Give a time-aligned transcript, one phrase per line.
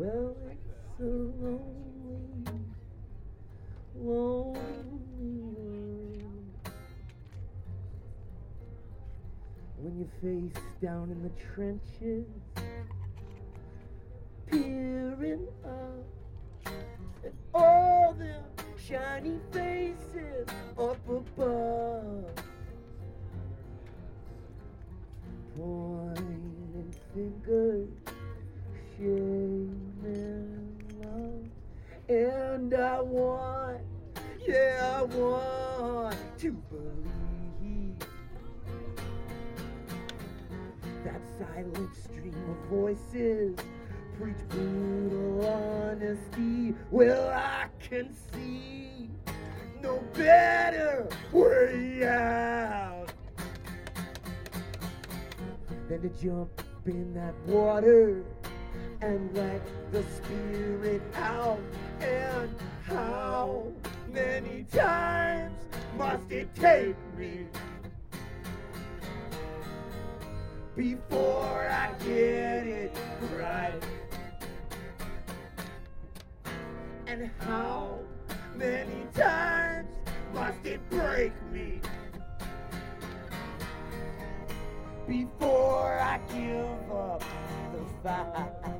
[0.00, 1.60] Well, it's a lonely,
[3.94, 4.58] lonely
[5.44, 6.16] world.
[9.76, 12.24] When you're face down in the trenches,
[14.46, 16.72] peering up
[17.22, 18.42] at all them
[18.78, 20.48] shiny faces
[20.78, 22.24] up above.
[25.58, 27.88] Pointing fingers,
[28.96, 29.29] shame
[32.72, 33.80] And I want,
[34.46, 37.96] yeah, I want to believe
[41.02, 43.56] that silent stream of voices
[44.16, 46.76] preach brutal honesty.
[46.92, 49.10] Well, I can see
[49.82, 53.12] no better way out
[55.88, 58.22] than to jump in that water
[59.00, 61.58] and let the spirit out.
[66.54, 67.46] Take me
[70.76, 72.96] before I get it
[73.36, 73.82] right?
[77.06, 77.98] And how
[78.56, 79.88] many times
[80.32, 81.80] must it break me
[85.06, 87.24] before I give up
[87.72, 88.79] the fight?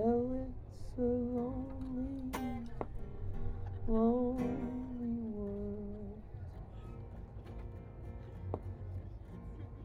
[0.00, 2.30] Well, it's a lonely,
[3.88, 6.22] lonely world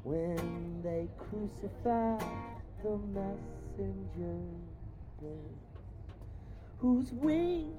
[0.04, 2.24] when they crucify
[2.84, 4.38] the messenger
[6.78, 7.74] whose wings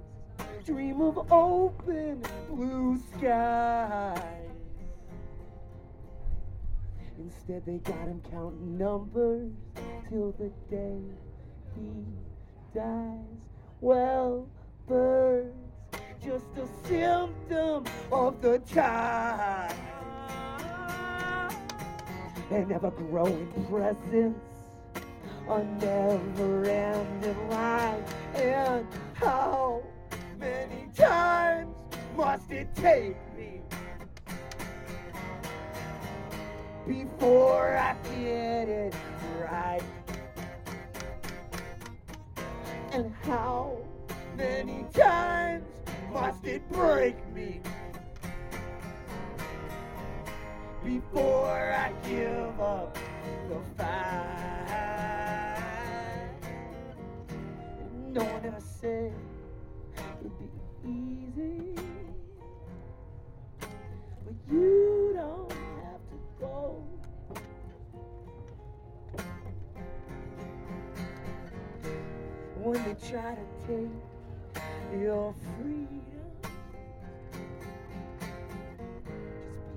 [0.67, 4.19] dream of open blue skies.
[7.17, 9.53] Instead, they got him counting numbers
[10.09, 10.99] till the day
[11.77, 13.19] he dies.
[13.81, 14.49] Well,
[14.87, 15.55] birds,
[16.23, 19.77] just a symptom of the time.
[22.51, 24.39] An ever growing presence,
[25.49, 28.05] a never ending line.
[28.35, 29.83] And how
[30.39, 31.75] many times
[32.17, 33.61] must it take me
[36.87, 38.95] before I get it
[39.41, 39.83] right?
[42.95, 43.77] And how
[44.37, 45.65] many times
[46.13, 47.61] must it break me
[50.85, 52.97] before I give up
[53.49, 54.95] the fight?
[58.13, 59.13] No one ever said
[60.21, 60.47] it'd be
[60.89, 61.75] easy,
[72.65, 73.91] when they try to take
[74.99, 76.03] your freedom.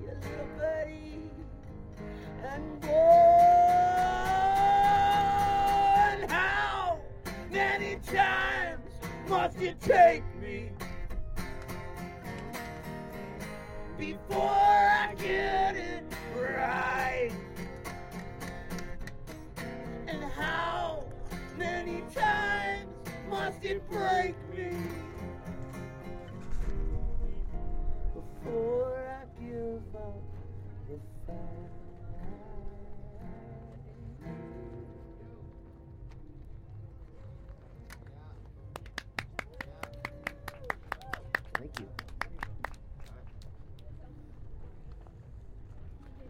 [0.00, 1.20] be a little buddy
[2.46, 2.88] and go.
[6.08, 6.98] And how
[7.50, 8.90] many times
[9.28, 10.70] must it take me
[13.98, 16.97] before I get it right?
[23.68, 24.70] can break me
[28.14, 30.22] before I give up
[30.88, 31.77] the fight.